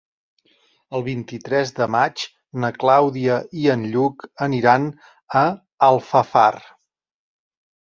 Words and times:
El 0.99 1.03
vint-i-tres 1.07 1.73
de 1.79 1.87
maig 1.95 2.23
na 2.63 2.71
Clàudia 2.85 3.37
i 3.65 3.69
en 3.75 3.85
Lluc 3.93 4.27
aniran 4.49 4.89
a 5.45 5.47
Alfafar. 5.93 6.51